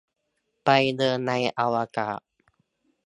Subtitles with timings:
[0.65, 2.21] ไปเดินในอวกาศ